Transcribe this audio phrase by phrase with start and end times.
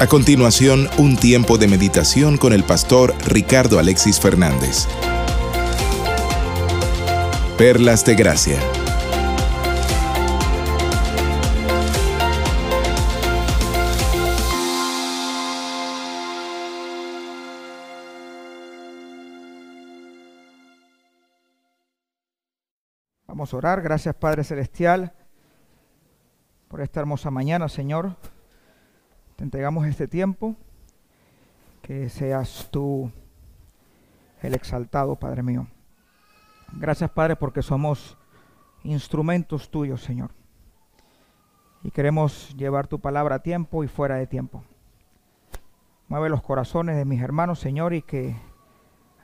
[0.00, 4.86] A continuación, un tiempo de meditación con el pastor Ricardo Alexis Fernández.
[7.58, 8.58] Perlas de Gracia.
[23.26, 23.82] Vamos a orar.
[23.82, 25.12] Gracias Padre Celestial
[26.68, 28.16] por esta hermosa mañana, Señor.
[29.40, 30.54] Te entregamos este tiempo.
[31.80, 33.10] Que seas tú
[34.42, 35.66] el exaltado, Padre mío.
[36.74, 38.18] Gracias, Padre, porque somos
[38.82, 40.32] instrumentos tuyos, Señor.
[41.82, 44.62] Y queremos llevar tu palabra a tiempo y fuera de tiempo.
[46.08, 48.36] Mueve los corazones de mis hermanos, Señor, y que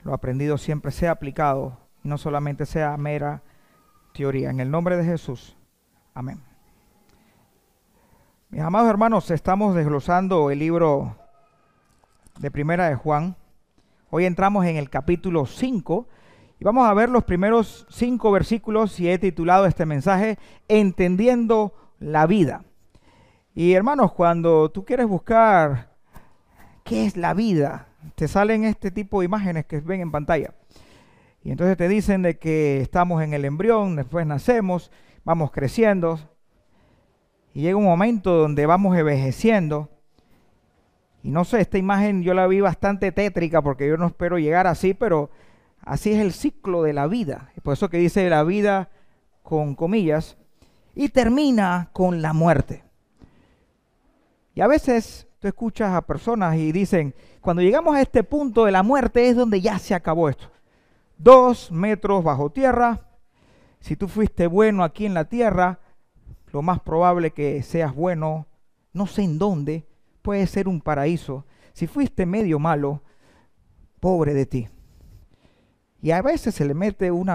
[0.03, 3.43] lo aprendido siempre sea aplicado y no solamente sea mera
[4.15, 4.49] teoría.
[4.49, 5.55] En el nombre de Jesús.
[6.15, 6.46] Amén.
[8.49, 11.17] Mis amados hermanos, estamos desglosando el libro
[12.39, 13.35] de Primera de Juan.
[14.09, 16.07] Hoy entramos en el capítulo 5
[16.57, 22.25] y vamos a ver los primeros cinco versículos y he titulado este mensaje Entendiendo la
[22.25, 22.63] vida.
[23.53, 25.97] Y hermanos, cuando tú quieres buscar
[26.85, 30.53] qué es la vida, te salen este tipo de imágenes que ven en pantalla.
[31.43, 34.89] Y entonces te dicen de que estamos en el embrión, después nacemos,
[35.25, 36.17] vamos creciendo,
[37.57, 39.89] y llega un momento donde vamos envejeciendo.
[41.23, 44.67] Y no sé, esta imagen yo la vi bastante tétrica porque yo no espero llegar
[44.67, 45.31] así, pero
[45.81, 47.51] así es el ciclo de la vida.
[47.63, 48.91] Por eso que dice la vida
[49.41, 50.37] con comillas.
[50.93, 52.83] Y termina con la muerte.
[54.53, 58.71] Y a veces tú escuchas a personas y dicen, cuando llegamos a este punto de
[58.71, 60.51] la muerte es donde ya se acabó esto.
[61.17, 63.01] Dos metros bajo tierra.
[63.79, 65.79] Si tú fuiste bueno aquí en la tierra,
[66.51, 68.47] lo más probable que seas bueno,
[68.93, 69.85] no sé en dónde,
[70.21, 71.45] puede ser un paraíso.
[71.73, 73.01] Si fuiste medio malo,
[73.99, 74.67] pobre de ti.
[76.01, 77.31] Y a veces se le mete un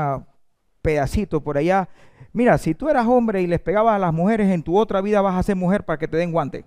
[0.81, 1.89] pedacito por allá.
[2.33, 5.21] Mira, si tú eras hombre y les pegabas a las mujeres, en tu otra vida
[5.21, 6.65] vas a ser mujer para que te den guante.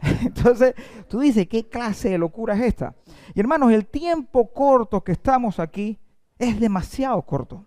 [0.22, 0.74] Entonces,
[1.08, 2.94] tú dices, ¿qué clase de locura es esta?
[3.34, 5.98] Y hermanos, el tiempo corto que estamos aquí
[6.38, 7.64] es demasiado corto.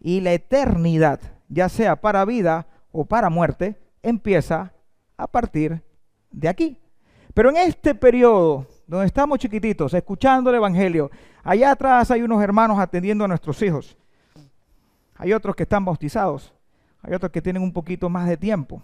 [0.00, 4.72] Y la eternidad, ya sea para vida o para muerte empieza
[5.16, 5.82] a partir
[6.30, 6.78] de aquí.
[7.34, 11.10] Pero en este periodo donde estamos chiquititos, escuchando el Evangelio,
[11.42, 13.96] allá atrás hay unos hermanos atendiendo a nuestros hijos.
[15.16, 16.52] Hay otros que están bautizados,
[17.00, 18.82] hay otros que tienen un poquito más de tiempo.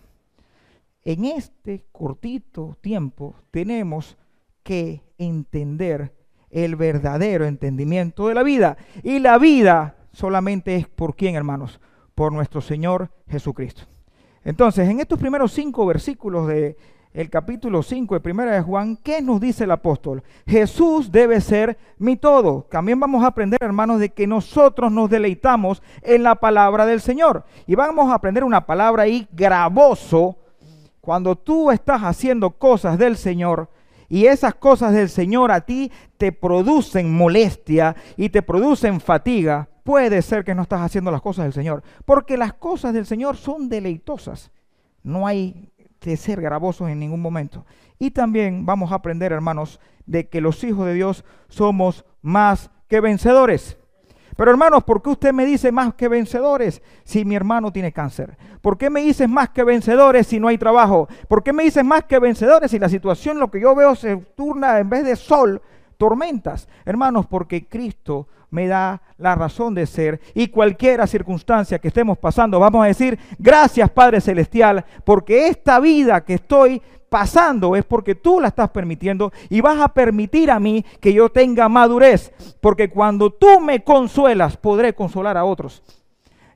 [1.05, 4.17] En este cortito tiempo tenemos
[4.63, 6.15] que entender
[6.51, 8.77] el verdadero entendimiento de la vida.
[9.03, 11.81] Y la vida solamente es por quién, hermanos?
[12.15, 13.85] Por nuestro Señor Jesucristo.
[14.49, 16.75] Entonces, en estos primeros cinco versículos del
[17.13, 20.23] el capítulo 5 de Primera de Juan, ¿qué nos dice el apóstol?
[20.47, 22.67] Jesús debe ser mi todo.
[22.71, 27.45] También vamos a aprender, hermanos, de que nosotros nos deleitamos en la palabra del Señor.
[27.67, 30.39] Y vamos a aprender una palabra ahí gravoso.
[31.03, 33.69] Cuando tú estás haciendo cosas del Señor,
[34.09, 40.21] y esas cosas del Señor a ti te producen molestia y te producen fatiga, puede
[40.21, 43.71] ser que no estás haciendo las cosas del Señor, porque las cosas del Señor son
[43.71, 44.51] deleitosas.
[45.03, 47.65] No hay que ser gravosos en ningún momento.
[47.99, 53.01] Y también vamos a aprender, hermanos, de que los hijos de Dios somos más que
[53.01, 53.79] vencedores.
[54.37, 58.37] Pero hermanos, ¿por qué usted me dice más que vencedores si mi hermano tiene cáncer?
[58.61, 61.09] ¿Por qué me dices más que vencedores si no hay trabajo?
[61.29, 64.19] ¿Por qué me dices más que vencedores si la situación, lo que yo veo, se
[64.37, 65.63] turna en vez de sol,
[65.97, 66.69] tormentas?
[66.85, 72.61] Hermanos, porque Cristo me da la razón de ser y cualquiera circunstancia que estemos pasando,
[72.61, 78.41] vamos a decir, gracias Padre Celestial, porque esta vida que estoy pasando es porque tú
[78.41, 83.31] la estás permitiendo y vas a permitir a mí que yo tenga madurez, porque cuando
[83.31, 85.83] tú me consuelas, podré consolar a otros.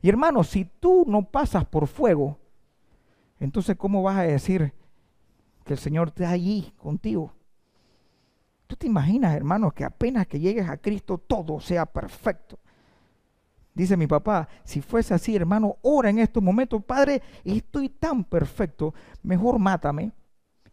[0.03, 2.39] Y hermano, si tú no pasas por fuego,
[3.39, 4.73] entonces ¿cómo vas a decir
[5.65, 7.33] que el Señor está allí contigo?
[8.73, 12.59] ¿Tú te imaginas, hermano, que apenas que llegues a Cristo todo sea perfecto?
[13.75, 18.95] Dice mi papá, si fuese así, hermano, ora en estos momentos, Padre, estoy tan perfecto,
[19.23, 20.13] mejor mátame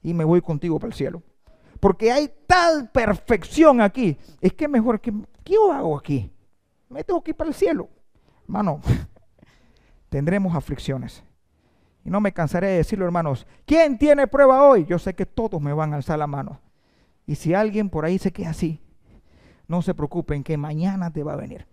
[0.02, 1.22] y me voy contigo para el cielo.
[1.82, 4.18] Porque hay tal perfección aquí.
[4.40, 5.12] Es que mejor que,
[5.44, 6.32] ¿qué yo hago aquí?
[6.88, 7.90] Me tengo que ir para el cielo.
[8.44, 8.80] Hermano,
[10.08, 11.22] tendremos aflicciones.
[12.06, 13.46] Y no me cansaré de decirlo, hermanos.
[13.66, 14.86] ¿Quién tiene prueba hoy?
[14.86, 16.62] Yo sé que todos me van a alzar la mano.
[17.30, 18.82] Y si alguien por ahí se queda así,
[19.68, 21.68] no se preocupen que mañana te va a venir.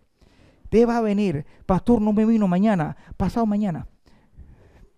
[0.68, 1.46] Te va a venir.
[1.64, 3.88] Pastor, no me vino mañana, pasado mañana.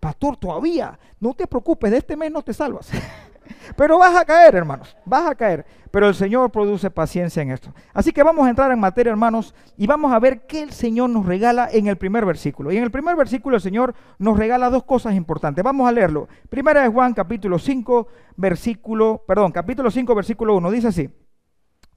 [0.01, 2.89] Pastor, todavía, no te preocupes, de este mes no te salvas.
[3.75, 5.65] Pero vas a caer, hermanos, vas a caer.
[5.91, 7.73] Pero el Señor produce paciencia en esto.
[7.93, 11.09] Así que vamos a entrar en materia, hermanos, y vamos a ver qué el Señor
[11.09, 12.71] nos regala en el primer versículo.
[12.71, 15.63] Y en el primer versículo el Señor nos regala dos cosas importantes.
[15.63, 16.27] Vamos a leerlo.
[16.49, 20.71] Primera de Juan, capítulo 5, versículo, perdón, capítulo 5, versículo 1.
[20.71, 21.09] Dice así,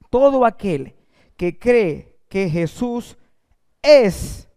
[0.09, 0.95] todo aquel
[1.37, 3.17] que cree que Jesús
[3.83, 4.49] es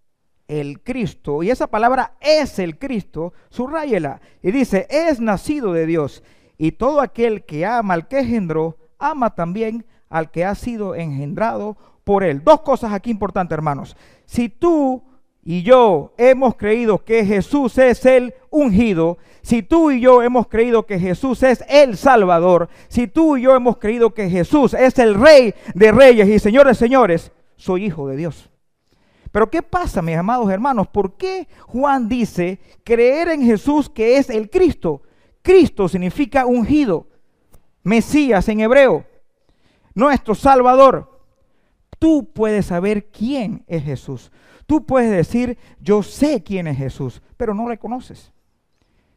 [0.48, 6.22] el Cristo, y esa palabra es el Cristo, subrayela, y dice, es nacido de Dios,
[6.58, 11.76] y todo aquel que ama al que engendró, ama también al que ha sido engendrado
[12.04, 12.42] por él.
[12.44, 13.96] Dos cosas aquí importantes, hermanos.
[14.24, 15.02] Si tú
[15.42, 20.86] y yo hemos creído que Jesús es el ungido, si tú y yo hemos creído
[20.86, 25.14] que Jesús es el Salvador, si tú y yo hemos creído que Jesús es el
[25.14, 28.50] Rey de Reyes y Señores, Señores, soy hijo de Dios.
[29.30, 30.88] Pero ¿qué pasa, mis amados hermanos?
[30.88, 35.02] ¿Por qué Juan dice creer en Jesús que es el Cristo?
[35.46, 37.06] Cristo significa ungido,
[37.84, 39.06] Mesías en hebreo,
[39.94, 41.22] nuestro Salvador.
[42.00, 44.32] Tú puedes saber quién es Jesús.
[44.66, 48.32] Tú puedes decir, yo sé quién es Jesús, pero no le conoces.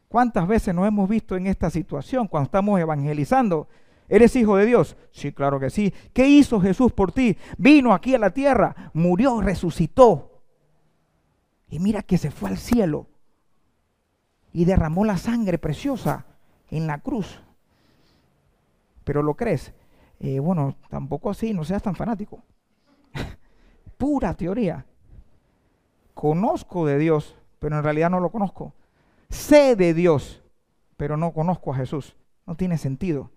[0.06, 3.66] ¿Cuántas veces nos hemos visto en esta situación cuando estamos evangelizando?
[4.08, 4.96] ¿Eres hijo de Dios?
[5.10, 5.92] Sí, claro que sí.
[6.12, 7.36] ¿Qué hizo Jesús por ti?
[7.58, 10.44] Vino aquí a la tierra, murió, resucitó.
[11.68, 13.09] Y mira que se fue al cielo
[14.52, 16.26] y derramó la sangre preciosa
[16.70, 17.42] en la cruz.
[19.04, 19.72] Pero lo crees.
[20.18, 22.42] Eh, bueno, tampoco así, no seas tan fanático.
[23.98, 24.84] Pura teoría.
[26.14, 28.74] Conozco de Dios, pero en realidad no lo conozco.
[29.30, 30.42] Sé de Dios,
[30.96, 32.16] pero no conozco a Jesús.
[32.46, 33.30] No tiene sentido.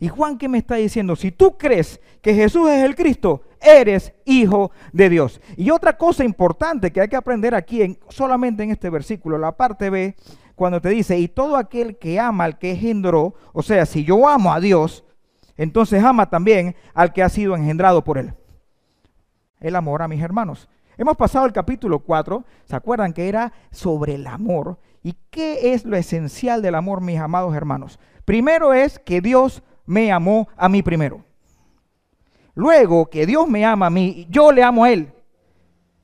[0.00, 1.14] Y Juan, ¿qué me está diciendo?
[1.14, 5.40] Si tú crees que Jesús es el Cristo, eres hijo de Dios.
[5.56, 9.56] Y otra cosa importante que hay que aprender aquí, en, solamente en este versículo, la
[9.56, 10.16] parte B,
[10.54, 14.28] cuando te dice, y todo aquel que ama al que engendró, o sea, si yo
[14.28, 15.04] amo a Dios,
[15.56, 18.34] entonces ama también al que ha sido engendrado por él.
[19.60, 20.68] El amor a mis hermanos.
[20.96, 24.78] Hemos pasado el capítulo 4, ¿se acuerdan que era sobre el amor?
[25.02, 27.98] ¿Y qué es lo esencial del amor, mis amados hermanos?
[28.24, 31.24] Primero es que Dios me amó a mí primero.
[32.54, 35.12] Luego que Dios me ama a mí, yo le amo a Él.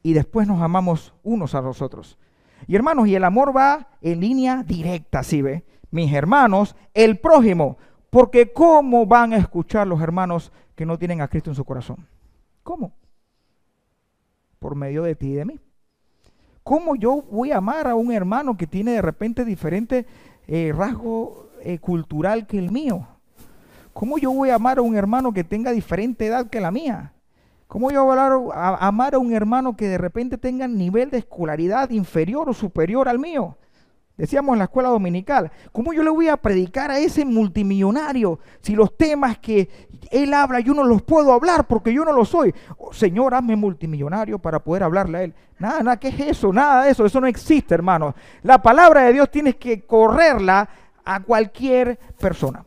[0.02, 2.18] Y después nos amamos unos a los otros.
[2.66, 5.64] Y hermanos, y el amor va en línea directa, ¿sí ve?
[5.90, 7.78] Mis hermanos, el prójimo.
[8.10, 12.06] Porque ¿cómo van a escuchar los hermanos que no tienen a Cristo en su corazón?
[12.62, 12.92] ¿Cómo?
[14.58, 15.60] Por medio de ti y de mí.
[16.62, 20.06] ¿Cómo yo voy a amar a un hermano que tiene de repente diferente
[20.46, 23.06] eh, rasgo eh, cultural que el mío?
[23.92, 27.12] ¿Cómo yo voy a amar a un hermano que tenga diferente edad que la mía?
[27.70, 28.18] ¿Cómo yo voy
[28.52, 33.08] a, amar a un hermano que de repente tenga nivel de escolaridad inferior o superior
[33.08, 33.56] al mío?
[34.16, 38.74] Decíamos en la escuela dominical, ¿cómo yo le voy a predicar a ese multimillonario si
[38.74, 39.68] los temas que
[40.10, 42.52] él habla yo no los puedo hablar porque yo no lo soy?
[42.76, 45.34] Oh, señor, hazme multimillonario para poder hablarle a él.
[45.60, 46.52] Nada, nada, ¿qué es eso?
[46.52, 48.16] Nada de eso, eso no existe, hermano.
[48.42, 50.68] La palabra de Dios tienes que correrla
[51.04, 52.66] a cualquier persona.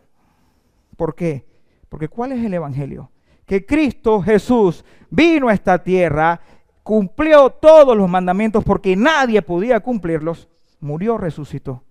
[0.96, 1.46] ¿Por qué?
[1.90, 3.10] Porque ¿cuál es el Evangelio?
[3.45, 6.40] Que Cristo Jesús vino a esta tierra,
[6.84, 10.48] cumplió todos los mandamientos porque nadie podía cumplirlos,
[10.79, 11.84] murió, resucitó.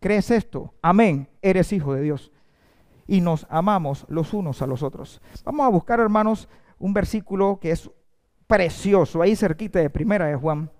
[0.00, 0.74] ¿Crees esto?
[0.82, 1.28] Amén.
[1.40, 2.30] Eres hijo de Dios.
[3.06, 5.20] Y nos amamos los unos a los otros.
[5.44, 7.90] Vamos a buscar, hermanos, un versículo que es
[8.46, 10.70] precioso, ahí cerquita de Primera de Juan.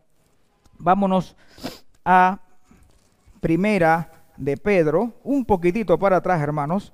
[0.79, 1.37] Vámonos
[2.05, 2.41] a
[3.41, 6.93] Primera de Pedro, un poquitito para atrás, hermanos.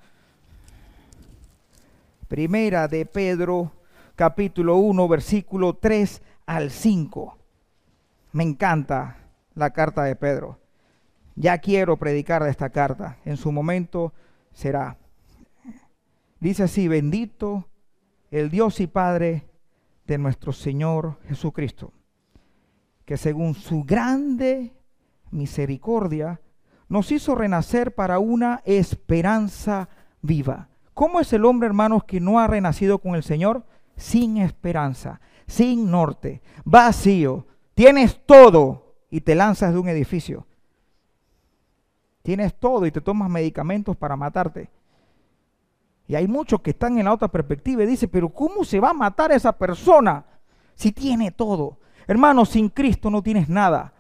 [2.31, 3.73] Primera de Pedro,
[4.15, 7.37] capítulo 1, versículo 3 al 5.
[8.31, 9.17] Me encanta
[9.57, 10.61] la carta de Pedro.
[11.35, 13.19] Ya quiero predicar de esta carta.
[13.25, 14.15] En su momento
[14.53, 14.97] será.
[16.39, 17.67] Dice así, bendito
[18.31, 19.49] el Dios y Padre
[20.07, 21.93] de nuestro Señor Jesucristo,
[23.05, 24.73] que según su grande
[25.33, 26.41] misericordia
[26.89, 29.89] nos hizo renacer para una esperanza
[30.23, 30.70] viva
[31.01, 33.65] ¿Cómo es el hombre, hermanos, que no ha renacido con el Señor?
[33.97, 37.47] Sin esperanza, sin norte, vacío.
[37.73, 40.47] Tienes todo y te lanzas de un edificio.
[42.21, 44.69] Tienes todo y te tomas medicamentos para matarte.
[46.07, 48.91] Y hay muchos que están en la otra perspectiva y dicen, pero ¿cómo se va
[48.91, 50.27] a matar a esa persona
[50.75, 51.79] si tiene todo?
[52.07, 53.95] Hermanos, sin Cristo no tienes nada.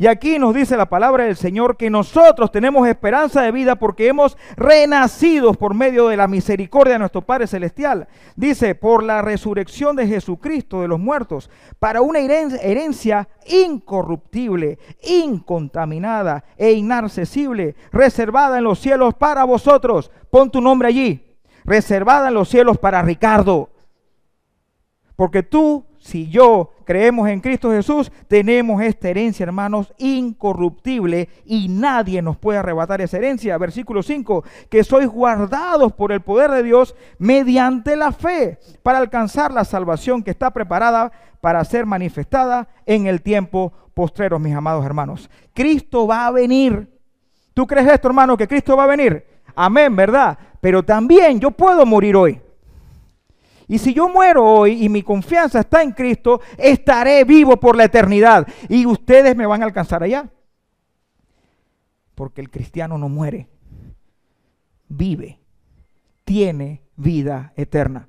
[0.00, 4.08] Y aquí nos dice la palabra del Señor que nosotros tenemos esperanza de vida porque
[4.08, 8.08] hemos renacido por medio de la misericordia de nuestro Padre Celestial.
[8.34, 16.72] Dice, por la resurrección de Jesucristo de los muertos, para una herencia incorruptible, incontaminada e
[16.72, 20.10] inaccesible, reservada en los cielos para vosotros.
[20.30, 21.36] Pon tu nombre allí.
[21.66, 23.68] Reservada en los cielos para Ricardo.
[25.14, 32.22] Porque tú si yo creemos en Cristo Jesús, tenemos esta herencia, hermanos, incorruptible y nadie
[32.22, 33.58] nos puede arrebatar esa herencia.
[33.58, 39.52] Versículo 5, que sois guardados por el poder de Dios mediante la fe para alcanzar
[39.52, 45.30] la salvación que está preparada para ser manifestada en el tiempo postrero, mis amados hermanos.
[45.52, 46.88] Cristo va a venir.
[47.52, 49.26] ¿Tú crees esto, hermano, que Cristo va a venir?
[49.54, 50.38] Amén, ¿verdad?
[50.62, 52.40] Pero también yo puedo morir hoy.
[53.70, 57.84] Y si yo muero hoy y mi confianza está en Cristo, estaré vivo por la
[57.84, 58.44] eternidad.
[58.68, 60.28] Y ustedes me van a alcanzar allá.
[62.16, 63.48] Porque el cristiano no muere,
[64.88, 65.38] vive,
[66.24, 68.08] tiene vida eterna.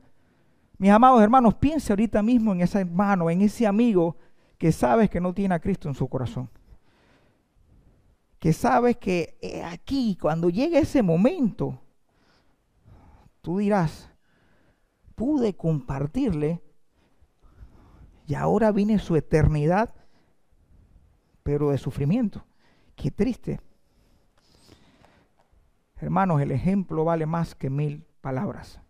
[0.80, 4.18] Mis amados hermanos, piense ahorita mismo en ese hermano, en ese amigo
[4.58, 6.50] que sabes que no tiene a Cristo en su corazón.
[8.40, 11.80] Que sabes que eh, aquí, cuando llegue ese momento,
[13.44, 14.11] tú dirás,
[15.22, 16.64] pude compartirle
[18.26, 19.94] y ahora viene su eternidad,
[21.44, 22.44] pero de sufrimiento.
[22.96, 23.62] Qué triste.
[25.98, 28.82] Hermanos, el ejemplo vale más que mil palabras.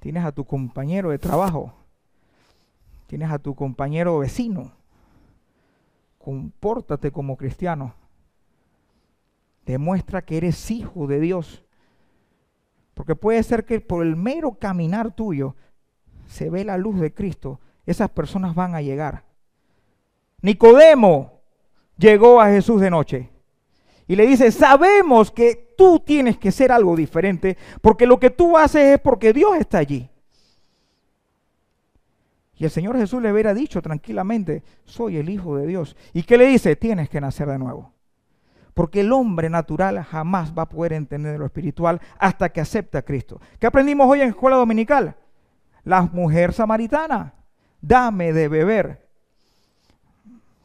[0.00, 1.74] Tienes a tu compañero de trabajo,
[3.06, 4.72] tienes a tu compañero vecino.
[6.16, 7.92] Compórtate como cristiano.
[9.66, 11.66] Demuestra que eres hijo de Dios.
[12.98, 15.54] Porque puede ser que por el mero caminar tuyo
[16.26, 17.60] se ve la luz de Cristo.
[17.86, 19.22] Esas personas van a llegar.
[20.42, 21.40] Nicodemo
[21.96, 23.30] llegó a Jesús de noche
[24.08, 28.58] y le dice, sabemos que tú tienes que ser algo diferente porque lo que tú
[28.58, 30.10] haces es porque Dios está allí.
[32.56, 35.94] Y el Señor Jesús le hubiera dicho tranquilamente, soy el Hijo de Dios.
[36.12, 36.74] ¿Y qué le dice?
[36.74, 37.92] Tienes que nacer de nuevo.
[38.78, 43.02] Porque el hombre natural jamás va a poder entender lo espiritual hasta que acepta a
[43.02, 43.40] Cristo.
[43.58, 45.16] ¿Qué aprendimos hoy en escuela dominical?
[45.82, 47.34] La mujer samaritana,
[47.80, 49.04] dame de beber.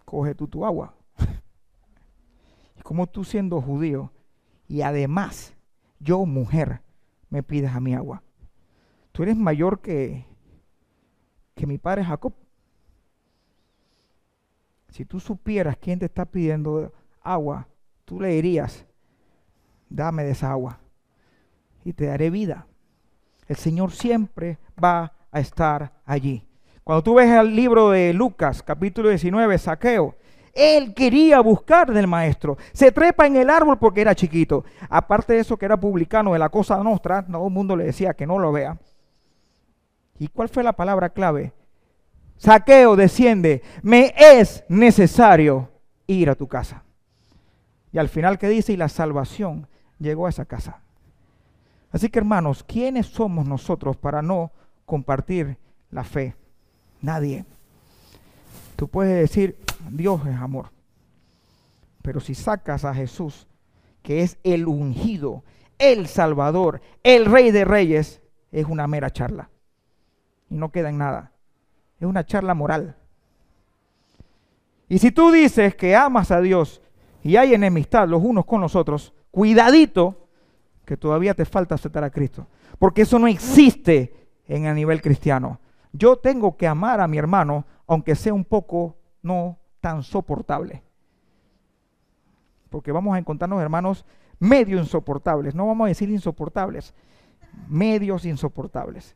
[0.06, 0.94] Coge tú tu agua.
[2.84, 4.12] Como tú siendo judío
[4.68, 5.56] y además
[6.00, 6.82] yo mujer
[7.32, 8.22] me pides a mi agua.
[9.12, 10.28] Tú eres mayor que,
[11.56, 12.34] que mi padre Jacob.
[14.90, 16.94] Si tú supieras quién te está pidiendo
[17.24, 17.70] agua,
[18.06, 18.86] tú le dirías,
[19.90, 20.80] dame de esa agua
[21.84, 22.68] y te daré vida.
[23.48, 26.48] El Señor siempre va a estar allí.
[26.84, 30.16] Cuando tú ves el libro de Lucas, capítulo 19, Saqueo,
[30.54, 32.58] él quería buscar del maestro.
[32.74, 34.64] Se trepa en el árbol porque era chiquito.
[34.90, 38.14] Aparte de eso, que era publicano de la cosa nuestra, todo el mundo le decía
[38.14, 38.78] que no lo vea.
[40.20, 41.54] ¿Y cuál fue la palabra clave?
[42.38, 43.64] Saqueo desciende.
[43.82, 45.70] Me es necesario
[46.06, 46.83] ir a tu casa.
[47.94, 48.74] Y al final, ¿qué dice?
[48.74, 49.68] Y la salvación
[50.00, 50.82] llegó a esa casa.
[51.92, 54.52] Así que hermanos, ¿quiénes somos nosotros para no
[54.86, 55.60] compartir
[55.92, 56.36] la fe?
[57.02, 57.46] Nadie.
[58.76, 59.58] Tú puedes decir,
[59.92, 60.72] Dios es amor.
[62.02, 63.48] Pero si sacas a Jesús,
[64.02, 65.44] que es el ungido,
[65.78, 68.22] el Salvador, el Rey de Reyes,
[68.52, 69.52] es una mera charla.
[70.50, 71.32] Y no queda en nada.
[72.00, 72.96] Es una charla moral.
[74.90, 76.82] Y si tú dices que amas a Dios
[77.24, 80.28] y hay enemistad los unos con los otros, cuidadito
[80.86, 82.48] que todavía te falta aceptar a Cristo.
[82.78, 85.60] Porque eso no existe en el nivel cristiano.
[85.94, 90.84] Yo tengo que amar a mi hermano, aunque sea un poco no tan soportable.
[92.70, 94.06] Porque vamos a encontrarnos hermanos
[94.40, 96.94] medio insoportables, no vamos a decir insoportables,
[97.70, 99.16] medios insoportables.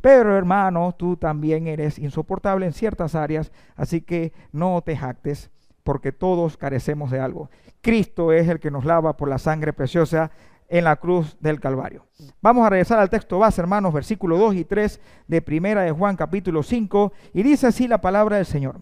[0.00, 5.50] Pero hermano, tú también eres insoportable en ciertas áreas, así que no te jactes
[5.82, 7.50] porque todos carecemos de algo.
[7.80, 10.30] Cristo es el que nos lava por la sangre preciosa
[10.68, 12.06] en la cruz del Calvario.
[12.40, 16.16] Vamos a regresar al texto base, hermanos, versículos 2 y 3 de Primera de Juan
[16.16, 18.80] capítulo 5, y dice así la palabra del Señor.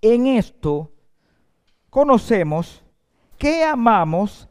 [0.00, 0.92] En esto
[1.90, 2.82] conocemos
[3.36, 4.48] que amamos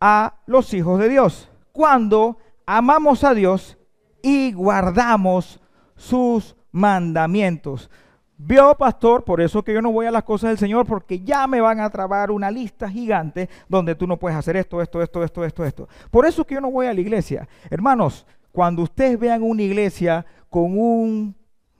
[0.00, 3.78] a los hijos de Dios, cuando amamos a Dios
[4.22, 5.60] y guardamos
[5.96, 7.90] sus mandamientos.
[8.36, 11.46] Vio, pastor, por eso que yo no voy a las cosas del Señor, porque ya
[11.46, 15.22] me van a trabar una lista gigante donde tú no puedes hacer esto, esto, esto,
[15.22, 15.88] esto, esto, esto.
[16.10, 17.48] Por eso que yo no voy a la iglesia.
[17.70, 21.34] Hermanos, cuando ustedes vean una iglesia con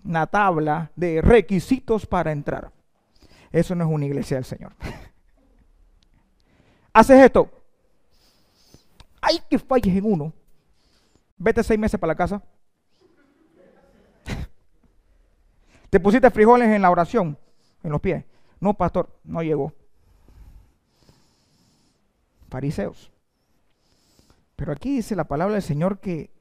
[0.04, 2.70] una tabla de requisitos para entrar,
[3.50, 4.72] Eso no es una iglesia del Señor.
[6.92, 7.48] Haces esto.
[9.20, 10.32] Hay que falles en uno.
[11.36, 12.42] Vete seis meses para la casa.
[15.94, 17.38] Te pusiste frijoles en la oración,
[17.84, 18.24] en los pies.
[18.58, 19.72] No, pastor, no llegó.
[22.50, 23.12] Fariseos.
[24.56, 26.32] Pero aquí dice la palabra del Señor que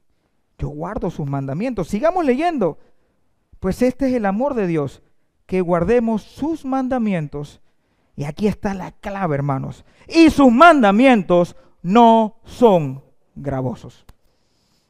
[0.58, 1.86] yo guardo sus mandamientos.
[1.86, 2.80] Sigamos leyendo.
[3.60, 5.04] Pues este es el amor de Dios,
[5.46, 7.60] que guardemos sus mandamientos.
[8.16, 9.84] Y aquí está la clave, hermanos.
[10.08, 13.04] Y sus mandamientos no son
[13.36, 14.04] gravosos.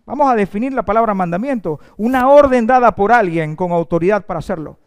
[0.07, 1.81] Vamos a definir la palabra mandamiento.
[1.97, 4.79] Una orden dada por alguien con autoridad para hacerlo.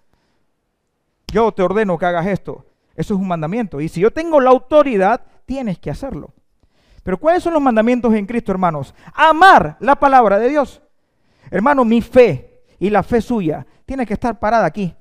[1.27, 2.65] Yo te ordeno que hagas esto.
[2.95, 3.81] Eso es un mandamiento.
[3.81, 6.33] Y si yo tengo la autoridad, tienes que hacerlo.
[7.03, 8.93] Pero ¿cuáles son los mandamientos en Cristo, hermanos?
[9.13, 10.81] Amar la palabra de Dios.
[11.50, 14.93] Hermano, mi fe y la fe suya tiene que estar parada aquí.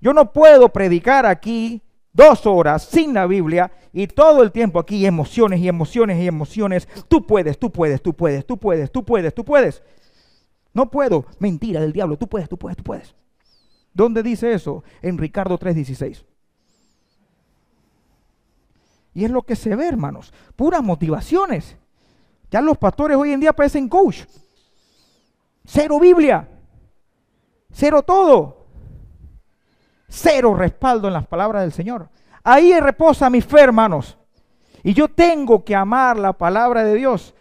[0.00, 1.82] Yo no puedo predicar aquí
[2.12, 6.88] dos horas sin la Biblia y todo el tiempo aquí emociones y emociones y emociones.
[7.08, 9.82] Tú puedes, tú puedes, tú puedes, tú puedes, tú puedes, tú puedes.
[10.72, 11.26] No puedo.
[11.38, 12.16] Mentira del diablo.
[12.16, 13.14] Tú puedes, tú puedes, tú puedes.
[13.92, 14.84] ¿Dónde dice eso?
[15.02, 16.24] En Ricardo 3:16.
[19.12, 20.32] Y es lo que se ve, hermanos.
[20.54, 21.76] Puras motivaciones.
[22.50, 24.22] Ya los pastores hoy en día parecen coach.
[25.64, 26.48] Cero Biblia.
[27.72, 28.59] Cero todo.
[30.10, 32.08] Cero respaldo en las palabras del Señor.
[32.42, 34.18] Ahí reposa mi fe, hermanos.
[34.82, 37.34] Y yo tengo que amar la palabra de Dios.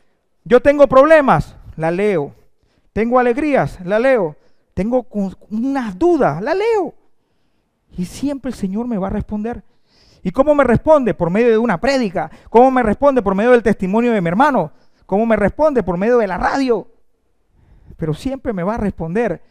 [0.44, 2.34] Yo tengo problemas, la leo.
[2.94, 4.36] Tengo alegrías, la leo.
[4.74, 5.08] Tengo
[5.50, 6.94] unas dudas, la leo.
[7.98, 9.64] Y siempre el Señor me va a responder.
[10.22, 11.14] ¿Y cómo me responde?
[11.14, 12.30] Por medio de una prédica.
[12.50, 13.22] ¿Cómo me responde?
[13.22, 14.72] Por medio del testimonio de mi hermano.
[15.06, 15.82] ¿Cómo me responde?
[15.82, 16.88] Por medio de la radio.
[17.98, 19.42] Pero siempre me va a responder.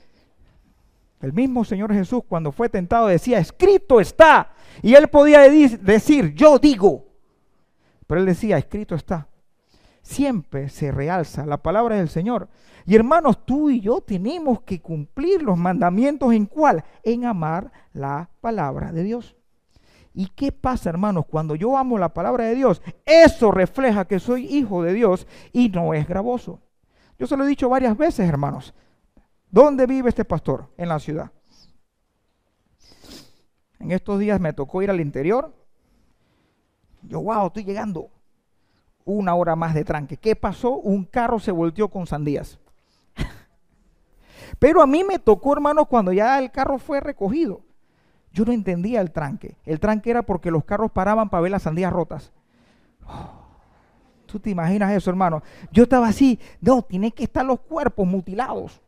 [1.21, 4.53] El mismo Señor Jesús cuando fue tentado decía, escrito está.
[4.83, 7.07] Y él podía decir, yo digo.
[8.07, 9.29] Pero él decía, escrito está.
[10.03, 12.49] Siempre se realza la palabra del Señor.
[12.87, 16.85] Y hermanos, tú y yo tenemos que cumplir los mandamientos en cuál?
[17.03, 19.37] En amar la palabra de Dios.
[20.15, 21.27] ¿Y qué pasa, hermanos?
[21.29, 25.69] Cuando yo amo la palabra de Dios, eso refleja que soy hijo de Dios y
[25.69, 26.61] no es gravoso.
[27.19, 28.75] Yo se lo he dicho varias veces, hermanos.
[29.51, 30.69] ¿Dónde vive este pastor?
[30.77, 31.31] En la ciudad.
[33.81, 35.55] En estos días me tocó ir al interior.
[37.03, 38.11] Yo, wow, estoy llegando.
[39.05, 40.17] Una hora más de tranque.
[40.17, 40.73] ¿Qué pasó?
[40.73, 42.59] Un carro se volteó con sandías.
[44.59, 47.63] Pero a mí me tocó, hermanos, cuando ya el carro fue recogido.
[48.33, 49.57] Yo no entendía el tranque.
[49.65, 52.33] El tranque era porque los carros paraban para ver las sandías rotas.
[54.27, 55.43] Tú te imaginas eso, hermano.
[55.73, 58.83] Yo estaba así, no, tienen que estar los cuerpos mutilados.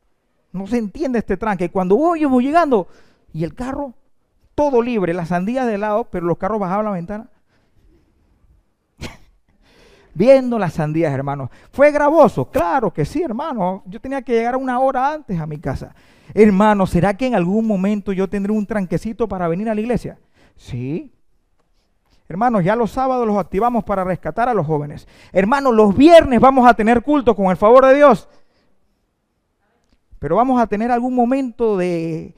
[0.52, 1.70] No se entiende este tranque.
[1.70, 2.88] Cuando voy, voy llegando
[3.32, 3.94] y el carro,
[4.54, 7.28] todo libre, las sandías de lado, pero los carros bajaban la ventana.
[10.14, 11.50] Viendo las sandías, hermano.
[11.72, 12.50] ¿Fue gravoso?
[12.50, 13.82] Claro que sí, hermano.
[13.86, 15.94] Yo tenía que llegar una hora antes a mi casa.
[16.34, 20.18] Hermano, ¿será que en algún momento yo tendré un tranquecito para venir a la iglesia?
[20.56, 21.12] Sí.
[22.28, 25.08] Hermanos, ya los sábados los activamos para rescatar a los jóvenes.
[25.32, 28.28] Hermanos, los viernes vamos a tener culto con el favor de Dios.
[30.20, 32.36] Pero vamos a tener algún momento de,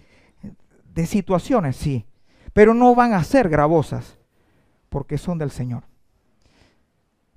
[0.94, 2.06] de situaciones, sí.
[2.54, 4.16] Pero no van a ser gravosas
[4.88, 5.84] porque son del Señor.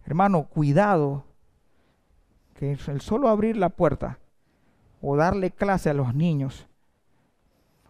[0.06, 1.26] Hermano, cuidado
[2.54, 4.20] que el solo abrir la puerta
[5.02, 6.68] o darle clase a los niños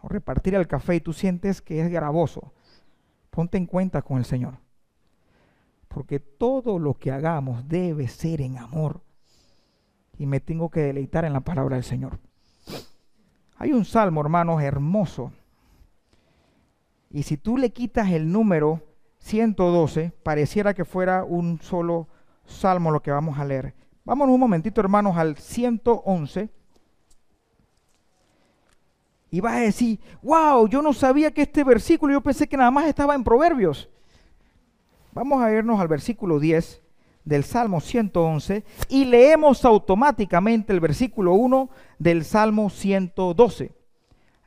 [0.00, 2.52] o repartir el café y tú sientes que es gravoso,
[3.30, 4.54] ponte en cuenta con el Señor.
[5.88, 9.02] Porque todo lo que hagamos debe ser en amor.
[10.18, 12.18] Y me tengo que deleitar en la palabra del Señor.
[13.58, 15.32] Hay un salmo, hermanos, hermoso.
[17.10, 18.82] Y si tú le quitas el número
[19.18, 22.08] 112, pareciera que fuera un solo
[22.44, 23.74] salmo lo que vamos a leer.
[24.04, 26.50] Vámonos un momentito, hermanos, al 111.
[29.30, 32.70] Y vas a decir, wow, yo no sabía que este versículo, yo pensé que nada
[32.70, 33.88] más estaba en Proverbios.
[35.12, 36.85] Vamos a irnos al versículo 10
[37.26, 43.72] del Salmo 111 y leemos automáticamente el versículo 1 del Salmo 112.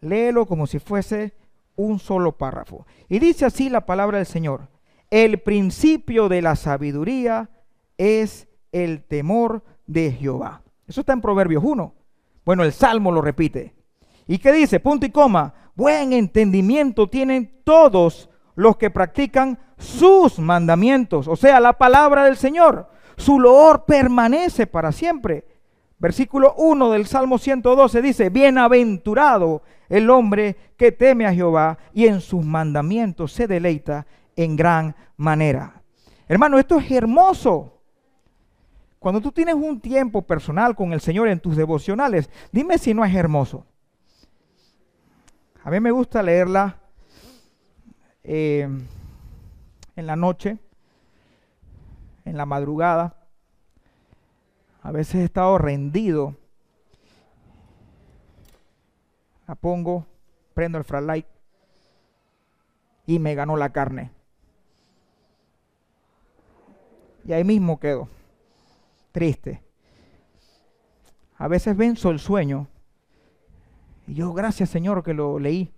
[0.02, 1.34] Léelo como si fuese
[1.76, 2.88] un solo párrafo.
[3.08, 4.70] Y dice así la palabra del Señor.
[5.12, 7.50] El principio de la sabiduría
[7.98, 10.64] es el temor de Jehová.
[10.88, 11.94] Eso está en Proverbios 1.
[12.46, 13.76] Bueno, el Salmo lo repite.
[14.26, 14.80] ¿Y qué dice?
[14.80, 15.54] Punto y coma.
[15.76, 22.88] Buen entendimiento tienen todos los que practican sus mandamientos, o sea, la palabra del Señor.
[23.18, 25.46] Su loor permanece para siempre.
[25.98, 32.22] Versículo 1 del Salmo 112 dice, bienaventurado el hombre que teme a Jehová y en
[32.22, 35.82] sus mandamientos se deleita en gran manera.
[36.28, 37.82] Hermano, esto es hermoso.
[39.00, 43.04] Cuando tú tienes un tiempo personal con el Señor en tus devocionales, dime si no
[43.04, 43.66] es hermoso.
[45.64, 46.80] A mí me gusta leerla
[48.24, 48.70] eh,
[50.00, 50.58] en la noche,
[52.26, 53.16] en la madrugada.
[54.82, 56.36] A veces he estado rendido.
[59.48, 60.06] La pongo,
[60.54, 61.26] prendo el flashlight
[63.06, 64.12] y me ganó la carne.
[67.26, 68.08] Y ahí mismo quedo,
[69.12, 69.62] triste.
[71.38, 72.68] A veces venzo el sueño.
[74.08, 75.74] Y yo, gracias Señor que lo leí.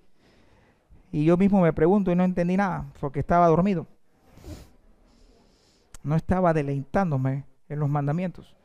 [1.12, 3.88] Y yo mismo me pregunto y no entendí nada porque estaba dormido.
[6.04, 8.56] No estaba deleitándome en los mandamientos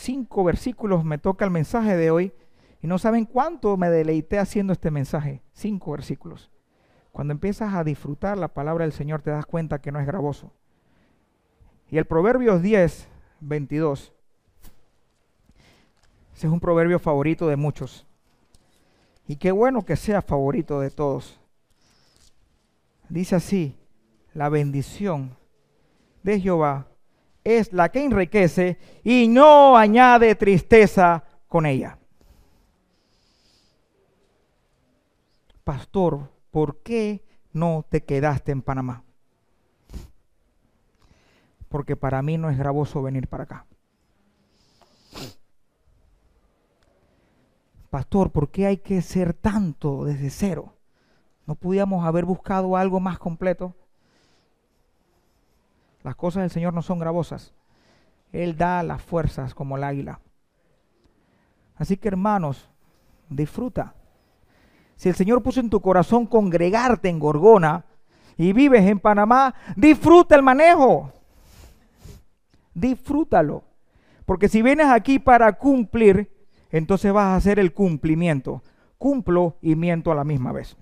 [0.00, 2.32] cinco versículos me toca el mensaje de hoy
[2.82, 5.42] y no saben cuánto me deleité haciendo este mensaje.
[5.52, 6.50] Cinco versículos.
[7.12, 10.52] Cuando empiezas a disfrutar la palabra del Señor te das cuenta que no es gravoso.
[11.90, 13.08] Y el Proverbios 10,
[13.40, 14.14] 22.
[16.34, 18.06] Ese es un proverbio favorito de muchos.
[19.26, 21.38] Y qué bueno que sea favorito de todos.
[23.10, 23.76] Dice así,
[24.34, 25.36] la bendición
[26.22, 26.88] de Jehová
[27.44, 31.98] es la que enriquece y no añade tristeza con ella.
[35.64, 39.04] Pastor, ¿por qué no te quedaste en Panamá?
[41.68, 43.66] Porque para mí no es gravoso venir para acá.
[47.90, 50.74] Pastor, ¿por qué hay que ser tanto desde cero?
[51.46, 53.74] ¿No podíamos haber buscado algo más completo?
[56.02, 57.52] Las cosas del Señor no son gravosas.
[58.32, 60.20] Él da las fuerzas como el águila.
[61.76, 62.68] Así que hermanos,
[63.28, 63.94] disfruta.
[64.96, 67.84] Si el Señor puso en tu corazón congregarte en Gorgona
[68.36, 71.12] y vives en Panamá, disfruta el manejo.
[72.74, 73.64] Disfrútalo.
[74.26, 76.30] Porque si vienes aquí para cumplir,
[76.70, 78.62] entonces vas a hacer el cumplimiento.
[78.98, 80.76] Cumplo y miento a la misma vez.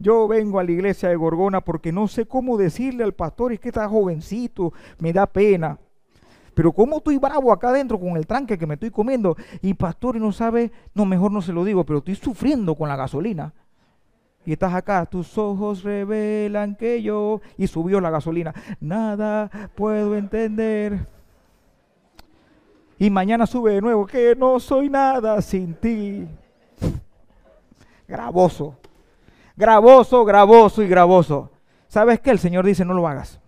[0.00, 3.60] Yo vengo a la iglesia de Gorgona porque no sé cómo decirle al pastor, es
[3.60, 5.78] que está jovencito, me da pena.
[6.54, 10.16] Pero como estoy bravo acá adentro con el tranque que me estoy comiendo y pastor
[10.16, 13.52] no sabe, no, mejor no se lo digo, pero estoy sufriendo con la gasolina.
[14.46, 17.42] Y estás acá, tus ojos revelan que yo...
[17.58, 18.54] Y subió la gasolina.
[18.80, 21.06] Nada puedo entender.
[22.98, 26.26] Y mañana sube de nuevo, que no soy nada sin ti.
[28.08, 28.76] Gravoso
[29.60, 31.50] gravoso, gravoso y gravoso.
[31.86, 32.30] ¿Sabes qué?
[32.30, 33.40] El Señor dice, no lo hagas.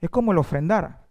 [0.00, 1.04] Es como el ofrendar.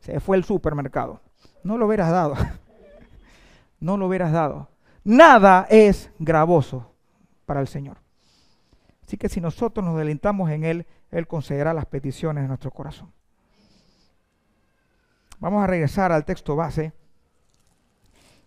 [0.00, 1.20] Se fue el supermercado.
[1.62, 2.34] No lo hubieras dado.
[3.80, 4.68] No lo hubieras dado.
[5.02, 6.92] Nada es gravoso
[7.46, 7.96] para el Señor.
[9.04, 13.12] Así que si nosotros nos delintamos en Él, Él concederá las peticiones de nuestro corazón.
[15.40, 16.92] Vamos a regresar al texto base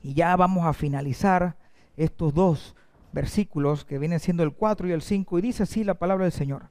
[0.05, 1.57] y ya vamos a finalizar
[1.97, 2.75] estos dos
[3.11, 5.39] versículos que vienen siendo el 4 y el 5.
[5.39, 6.69] Y dice así la palabra del Señor.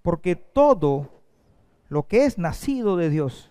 [0.00, 1.24] Porque todo
[1.88, 3.50] lo que es nacido de Dios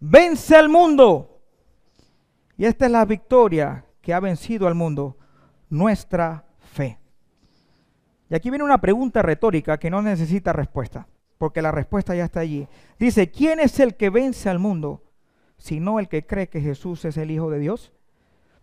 [0.00, 1.42] vence al mundo.
[2.56, 5.18] Y esta es la victoria que ha vencido al mundo,
[5.68, 6.98] nuestra fe.
[8.30, 12.40] Y aquí viene una pregunta retórica que no necesita respuesta, porque la respuesta ya está
[12.40, 12.66] allí.
[12.98, 15.02] Dice, ¿quién es el que vence al mundo?
[15.62, 17.92] Sino el que cree que Jesús es el Hijo de Dios?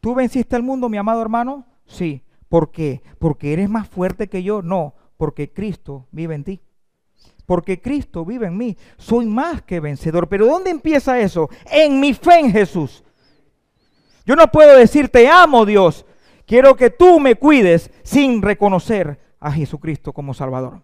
[0.02, 1.66] ¿Tú venciste al mundo, mi amado hermano?
[1.86, 2.24] Sí.
[2.50, 3.02] ¿Por qué?
[3.20, 4.62] ¿Porque eres más fuerte que yo?
[4.62, 6.62] No, porque Cristo vive en ti.
[7.46, 8.78] Porque Cristo vive en mí.
[8.98, 10.28] Soy más que vencedor.
[10.28, 11.50] Pero ¿dónde empieza eso?
[11.72, 13.04] En mi fe en Jesús.
[14.26, 16.06] Yo no puedo decir te amo Dios.
[16.46, 20.82] Quiero que tú me cuides sin reconocer a Jesucristo como Salvador.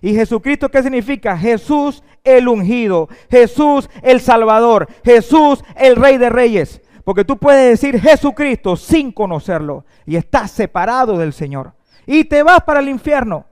[0.00, 1.36] ¿Y Jesucristo qué significa?
[1.36, 6.80] Jesús el ungido, Jesús el Salvador, Jesús el Rey de Reyes.
[7.04, 12.62] Porque tú puedes decir Jesucristo sin conocerlo y estás separado del Señor y te vas
[12.62, 13.46] para el infierno.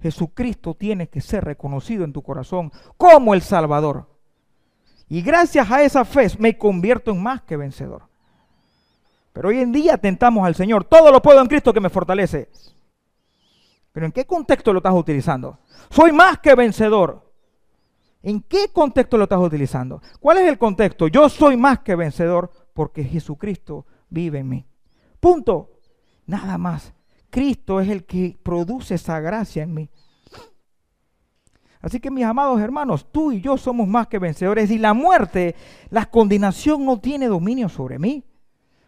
[0.00, 4.06] Jesucristo tiene que ser reconocido en tu corazón como el Salvador.
[5.08, 8.02] Y gracias a esa fe me convierto en más que vencedor.
[9.32, 10.84] Pero hoy en día tentamos al Señor.
[10.84, 12.48] Todo lo puedo en Cristo que me fortalece.
[13.92, 15.58] Pero ¿en qué contexto lo estás utilizando?
[15.90, 17.32] Soy más que vencedor.
[18.22, 20.02] ¿En qué contexto lo estás utilizando?
[20.20, 21.08] ¿Cuál es el contexto?
[21.08, 24.66] Yo soy más que vencedor porque Jesucristo vive en mí.
[25.20, 25.70] Punto.
[26.26, 26.92] Nada más.
[27.30, 29.90] Cristo es el que produce esa gracia en mí.
[31.80, 35.54] Así que mis amados hermanos, tú y yo somos más que vencedores y la muerte,
[35.90, 38.24] la condenación no tiene dominio sobre mí.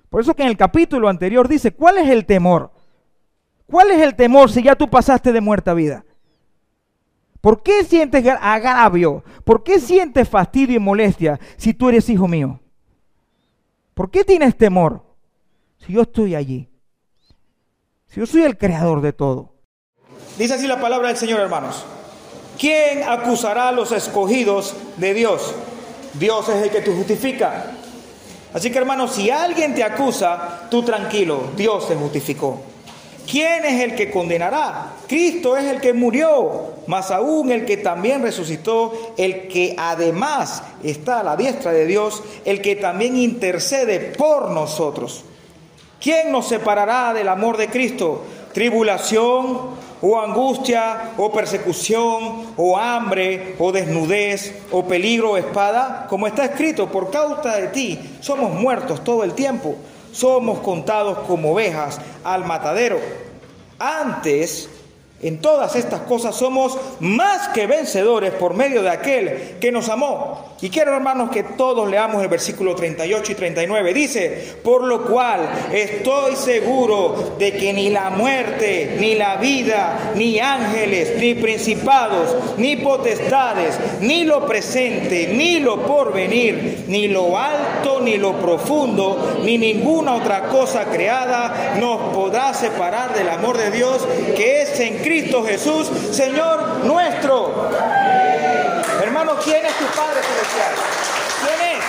[0.09, 2.73] Por eso que en el capítulo anterior dice, ¿cuál es el temor?
[3.71, 6.05] ¿Cuál es el temor si ya tú pasaste de muerta vida?
[7.41, 9.23] ¿Por qué sientes agravio?
[9.45, 12.61] ¿Por qué sientes fastidio y molestia si tú eres hijo mío?
[13.95, 15.05] ¿Por qué tienes temor
[15.79, 16.69] si yo estoy allí?
[18.09, 19.55] Si yo soy el creador de todo.
[20.37, 21.85] Dice así la palabra del Señor, hermanos.
[22.59, 25.55] ¿Quién acusará a los escogidos de Dios?
[26.15, 27.71] Dios es el que te justifica.
[28.53, 32.70] Así que hermanos, si alguien te acusa, tú tranquilo, Dios te justificó.
[33.31, 34.95] ¿Quién es el que condenará?
[35.07, 41.21] Cristo es el que murió, más aún el que también resucitó, el que además está
[41.21, 45.23] a la diestra de Dios, el que también intercede por nosotros.
[46.01, 48.23] ¿Quién nos separará del amor de Cristo?
[48.53, 56.47] Tribulación o angustia o persecución o hambre o desnudez o peligro o espada, como está
[56.47, 59.77] escrito, por causa de ti somos muertos todo el tiempo,
[60.13, 63.01] somos contados como ovejas al matadero.
[63.79, 64.69] Antes
[65.23, 70.49] en todas estas cosas somos más que vencedores por medio de aquel que nos amó.
[70.63, 73.95] Y quiero hermanos que todos leamos el versículo 38 y 39.
[73.95, 75.41] Dice, por lo cual
[75.73, 82.77] estoy seguro de que ni la muerte, ni la vida, ni ángeles, ni principados, ni
[82.77, 90.15] potestades, ni lo presente, ni lo porvenir, ni lo alto, ni lo profundo, ni ninguna
[90.15, 94.07] otra cosa creada nos podrá separar del amor de Dios
[94.37, 97.69] que es en Cristo Cristo Jesús, Señor nuestro.
[99.03, 100.73] Hermano, ¿quién es tu Padre Celestial?
[101.43, 101.85] ¿Quién es?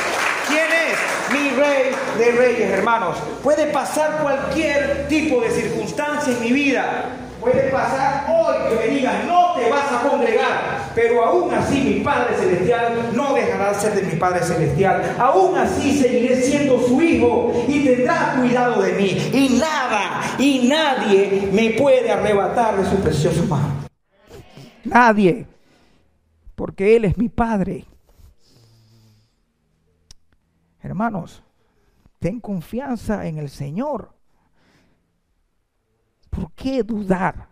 [0.47, 1.31] ¿Quién es?
[1.31, 3.17] Mi Rey de Reyes, hermanos.
[3.43, 7.12] Puede pasar cualquier tipo de circunstancia en mi vida.
[7.39, 12.03] Puede pasar hoy que me digan, no te vas a congregar, pero aún así mi
[12.03, 15.15] Padre Celestial no dejará de ser de mi Padre Celestial.
[15.19, 19.29] Aún así seguiré siendo su hijo y tendrá cuidado de mí.
[21.62, 23.88] Me puede arrebatar de su precioso mano.
[24.84, 25.45] Nadie,
[26.56, 27.86] porque Él es mi Padre.
[30.82, 31.43] Hermanos,
[32.19, 34.13] ten confianza en el Señor.
[36.32, 37.50] ¿Por qué dudar?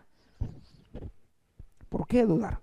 [1.89, 2.59] ¿Por qué dudar?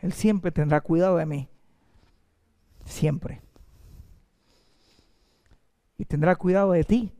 [0.00, 1.48] Él siempre tendrá cuidado de mí.
[2.86, 3.42] Siempre.
[5.98, 7.12] Y tendrá cuidado de ti.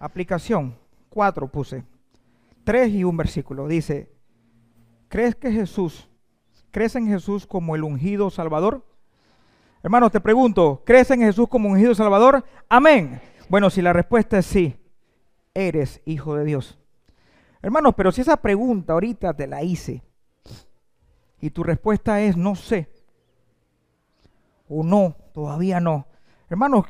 [0.00, 0.76] Aplicación.
[1.10, 1.84] Cuatro puse.
[2.64, 3.68] Tres y un versículo.
[3.68, 4.10] Dice,
[5.08, 6.08] ¿crees que Jesús,
[6.70, 8.84] crees en Jesús como el ungido Salvador?
[9.82, 12.44] Hermanos, te pregunto, ¿crees en Jesús como ungido Salvador?
[12.68, 13.20] Amén.
[13.48, 14.76] Bueno, si la respuesta es sí,
[15.54, 16.78] eres hijo de Dios.
[17.62, 20.02] Hermanos, pero si esa pregunta ahorita te la hice,
[21.40, 22.90] y tu respuesta es no sé,
[24.68, 26.06] o no, todavía no.
[26.48, 26.86] Hermanos,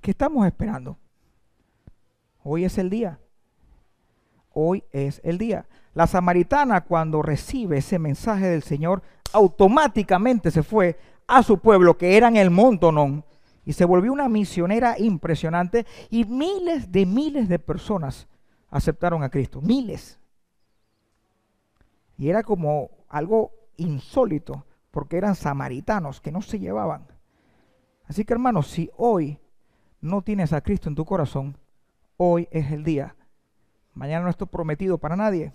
[0.00, 0.98] ¿qué estamos esperando?
[2.44, 3.18] Hoy es el día.
[4.52, 5.66] Hoy es el día.
[5.94, 9.02] La samaritana cuando recibe ese mensaje del Señor,
[9.32, 13.24] automáticamente se fue a su pueblo, que era en el Montonón,
[13.64, 18.28] y se volvió una misionera impresionante, y miles de miles de personas
[18.68, 20.20] aceptaron a Cristo, miles.
[22.18, 27.06] Y era como algo insólito, porque eran samaritanos que no se llevaban.
[28.04, 29.38] Así que hermanos, si hoy
[30.02, 31.56] no tienes a Cristo en tu corazón,
[32.24, 33.14] hoy es el día.
[33.92, 35.52] Mañana no estoy prometido para nadie.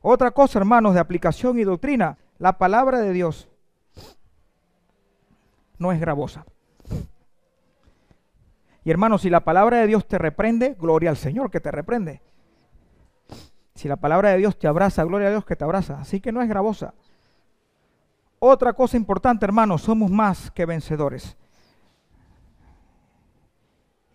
[0.00, 3.48] Otra cosa, hermanos, de aplicación y doctrina, la palabra de Dios
[5.78, 6.44] no es gravosa.
[8.84, 12.20] Y hermanos, si la palabra de Dios te reprende, gloria al Señor que te reprende.
[13.76, 16.00] Si la palabra de Dios te abraza, gloria a Dios que te abraza.
[16.00, 16.94] Así que no es gravosa.
[18.40, 21.36] Otra cosa importante, hermanos, somos más que vencedores.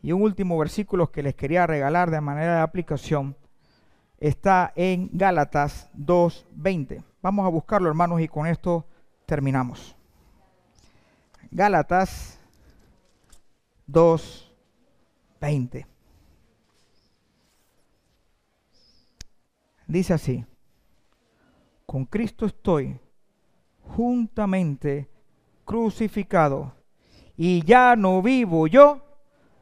[0.01, 3.35] Y un último versículo que les quería regalar de manera de aplicación
[4.19, 7.03] está en Gálatas 2.20.
[7.21, 8.85] Vamos a buscarlo, hermanos, y con esto
[9.25, 9.95] terminamos.
[11.51, 12.39] Gálatas
[13.87, 15.85] 2.20.
[19.87, 20.45] Dice así,
[21.85, 22.99] con Cristo estoy
[23.81, 25.09] juntamente
[25.63, 26.73] crucificado
[27.37, 29.06] y ya no vivo yo,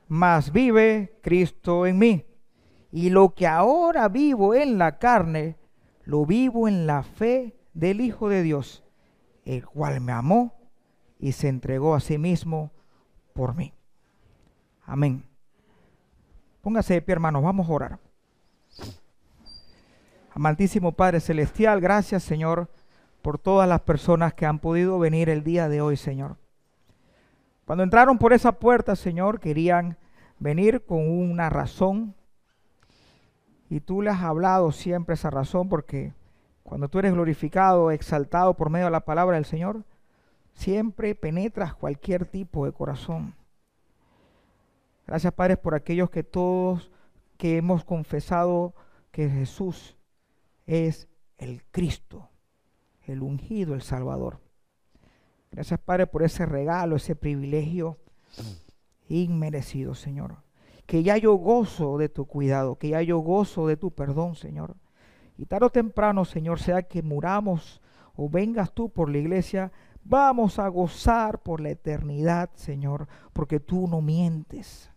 [0.08, 2.26] mas vive Cristo en mí.
[2.92, 5.58] Y lo que ahora vivo en la carne,
[6.04, 8.84] lo vivo en la fe del Hijo de Dios,
[9.44, 10.54] el cual me amó
[11.20, 12.72] y se entregó a sí mismo
[13.34, 13.74] por mí.
[14.84, 15.24] Amén.
[16.62, 18.00] Póngase de pie, hermanos, vamos a orar.
[20.32, 22.70] Amantísimo Padre Celestial, gracias, Señor,
[23.22, 26.38] por todas las personas que han podido venir el día de hoy, Señor.
[27.66, 29.98] Cuando entraron por esa puerta, Señor, querían
[30.40, 32.16] venir con una razón.
[33.70, 36.14] Y tú les has hablado siempre esa razón porque
[36.64, 39.84] cuando tú eres glorificado, exaltado por medio de la palabra del Señor,
[40.54, 43.34] siempre penetras cualquier tipo de corazón.
[45.08, 46.92] Gracias, Padre, por aquellos que todos
[47.38, 48.74] que hemos confesado
[49.12, 49.98] que Jesús
[50.66, 52.30] es el Cristo,
[53.04, 54.45] el ungido, el Salvador.
[55.56, 57.98] Gracias, Padre, por ese regalo, ese privilegio
[59.08, 60.44] inmerecido, Señor.
[60.86, 64.76] Que ya yo gozo de tu cuidado, que ya yo gozo de tu perdón, Señor.
[65.38, 67.82] Y tarde o temprano, Señor, sea que muramos
[68.18, 69.72] o vengas tú por la iglesia,
[70.04, 74.92] vamos a gozar por la eternidad, Señor, porque tú no mientes.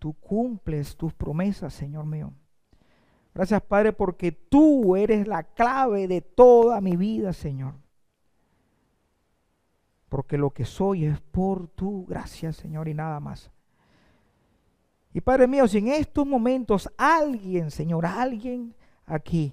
[0.00, 2.32] Tú cumples tus promesas, Señor mío.
[3.32, 7.85] Gracias, Padre, porque tú eres la clave de toda mi vida, Señor.
[10.16, 13.50] Porque lo que soy es por tu gracia, Señor, y nada más.
[15.12, 18.74] Y Padre mío, si en estos momentos alguien, Señor, alguien
[19.04, 19.52] aquí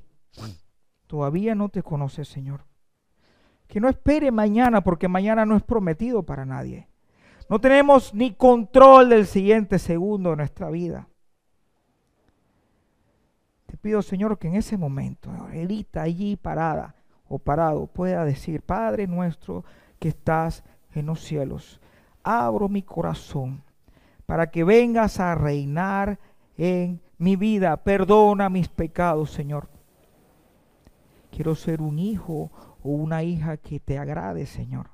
[1.05, 2.63] todavía no te conoce, Señor,
[3.67, 6.87] que no espere mañana, porque mañana no es prometido para nadie.
[7.49, 11.09] No tenemos ni control del siguiente segundo de nuestra vida.
[13.65, 16.95] Te pido, Señor, que en ese momento, ahorita allí parada
[17.27, 19.65] o parado, pueda decir, Padre nuestro
[20.03, 21.79] que estás en los cielos,
[22.23, 23.63] abro mi corazón
[24.25, 26.19] para que vengas a reinar
[26.57, 27.77] en mi vida.
[27.77, 29.69] Perdona mis pecados, Señor.
[31.31, 32.51] Quiero ser un hijo
[32.83, 34.89] o una hija que te agrade, Señor.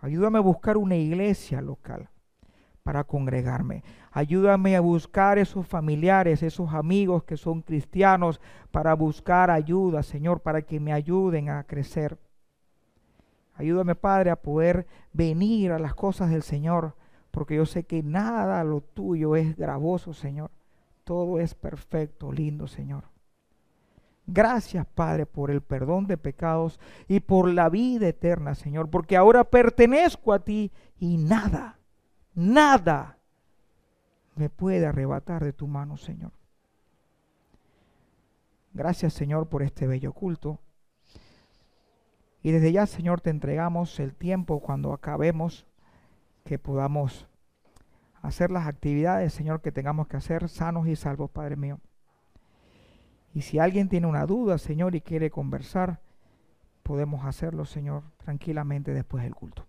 [0.00, 2.08] Ayúdame a buscar una iglesia local
[2.84, 3.82] para congregarme.
[4.12, 10.62] Ayúdame a buscar esos familiares, esos amigos que son cristianos, para buscar ayuda, Señor, para
[10.62, 12.16] que me ayuden a crecer.
[13.56, 16.94] Ayúdame, Padre, a poder venir a las cosas del Señor,
[17.30, 20.50] porque yo sé que nada lo tuyo es gravoso, Señor.
[21.04, 23.04] Todo es perfecto, lindo, Señor.
[24.26, 29.44] Gracias, Padre, por el perdón de pecados y por la vida eterna, Señor, porque ahora
[29.44, 31.78] pertenezco a ti y nada,
[32.34, 33.18] nada
[34.34, 36.32] me puede arrebatar de tu mano, Señor.
[38.74, 40.60] Gracias, Señor, por este bello culto.
[42.46, 45.66] Y desde ya, Señor, te entregamos el tiempo cuando acabemos,
[46.44, 47.26] que podamos
[48.22, 51.80] hacer las actividades, Señor, que tengamos que hacer sanos y salvos, Padre mío.
[53.34, 55.98] Y si alguien tiene una duda, Señor, y quiere conversar,
[56.84, 59.66] podemos hacerlo, Señor, tranquilamente después del culto.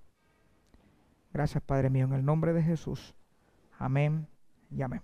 [1.34, 3.16] Gracias, Padre mío, en el nombre de Jesús.
[3.80, 4.28] Amén
[4.70, 5.02] y amén.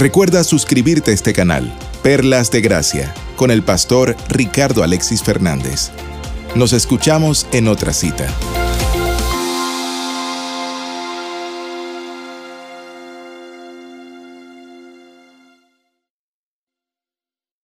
[0.00, 5.90] Recuerda suscribirte a este canal, Perlas de Gracia, con el pastor Ricardo Alexis Fernández.
[6.54, 8.26] Nos escuchamos en otra cita.